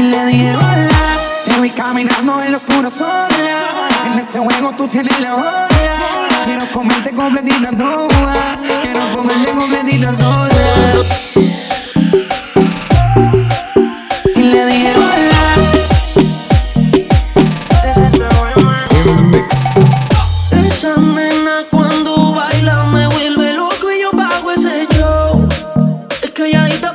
Y 0.00 0.02
le 0.02 0.24
dije 0.24 0.56
hola 0.56 0.88
Te 1.44 1.58
voy 1.58 1.68
caminando 1.68 2.42
en 2.42 2.52
lo 2.52 2.56
oscuro 2.56 2.88
sola. 2.88 3.28
En 4.06 4.18
este 4.18 4.38
juego 4.38 4.72
tú 4.72 4.88
tienes 4.88 5.20
la 5.20 5.34
hora 5.34 5.68
Quiero 6.46 6.72
comerte 6.72 7.10
completita 7.12 7.70
toda 7.76 8.58
Quiero 8.82 9.14
comerte 9.14 9.52
completita 9.52 10.14
sola 10.14 10.54
Y 14.34 14.42
le 14.42 14.66
dije 14.66 14.94
hola 14.96 15.42
eh. 17.84 17.94
Esa 20.66 20.96
nena 20.96 21.64
cuando 21.70 22.32
baila 22.32 22.84
me 22.84 23.06
vuelve 23.06 23.52
loco 23.52 23.92
y 23.92 24.00
yo 24.00 24.12
pago 24.12 24.50
ese 24.52 24.86
show. 24.96 25.46
Es 26.22 26.30
que 26.30 26.52
ya 26.52 26.66
está 26.68 26.90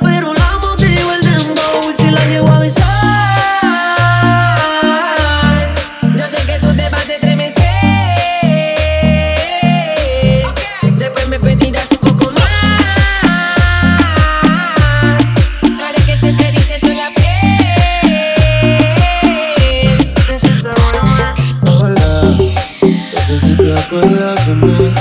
consuélame. 24.00 24.92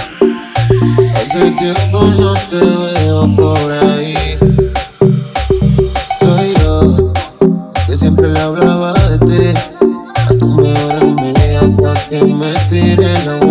Hace 1.13 1.51
tiempo 1.51 2.03
no 2.19 2.33
te 2.49 2.57
veo 2.57 3.35
por 3.35 3.71
ahí. 3.71 4.15
Soy 6.19 6.53
yo, 6.59 7.13
que 7.87 7.97
siempre 7.97 8.29
le 8.29 8.39
hablaba 8.39 8.93
de 8.93 9.17
ti. 9.25 9.59
A 10.29 10.33
tu 10.37 10.47
mejor 10.47 10.93
amiga 11.01 11.61
hasta 11.61 12.09
que 12.09 12.23
me 12.23 12.53
tiré 12.69 13.13
la 13.25 13.44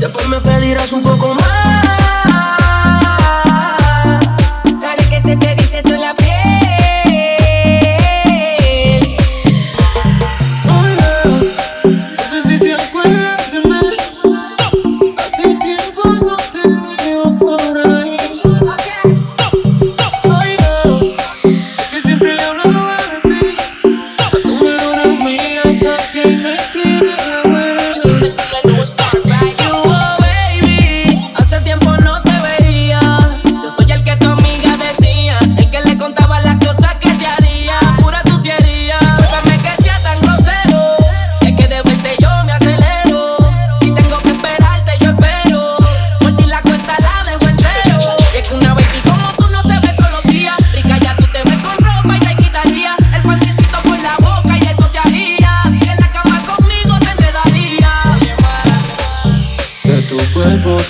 Después 0.00 0.28
me 0.28 0.40
pedirás 0.40 0.92
un 0.92 1.02
poco 1.02 1.34
más. 1.34 1.44
Para 4.80 5.02
que 5.10 5.20
se 5.20 5.36
te 5.36 5.54
dice 5.56 5.82
toda 5.82 5.98
la 5.98 6.14
piel. 6.14 6.28
Hola, 10.64 11.10
no 11.84 12.24
sé 12.30 12.42
si 12.48 12.58
te 12.58 12.72
acuerdas 12.74 13.52
de 13.52 13.60
mí. 13.60 13.74
Hace 15.18 15.54
tiempo 15.56 16.02
no 16.04 16.36
te 16.36 16.68
veo 17.04 17.24
por 17.38 17.60
ahí. 17.60 18.16
Hola, 20.24 20.64
que 21.90 22.00
siempre 22.00 22.34
le 22.34 22.42
hablo. 22.42 22.87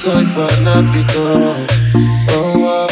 soy 0.02 0.24
fanático. 0.26 1.20
Oh, 2.36 2.58
wow. 2.58 2.86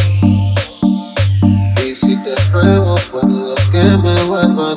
Y 1.87 1.95
si 1.95 2.17
te 2.17 2.35
pruebo, 2.51 2.97
puedo 3.11 3.55
que 3.71 3.83
me 4.03 4.23
vuelva 4.25 4.76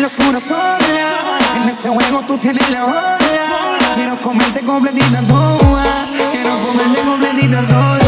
el 0.00 0.06
oscuro 0.06 0.40
sola. 0.40 0.78
En 1.56 1.68
este 1.68 1.88
juego 1.88 2.22
tú 2.26 2.38
tienes 2.38 2.70
la 2.70 2.86
hora. 2.86 3.18
Quiero 3.94 4.16
comerte 4.22 4.60
completita 4.60 5.20
toda. 5.28 5.84
Quiero 6.32 6.66
comerte 6.66 7.02
completita 7.02 7.62
sola. 7.66 7.99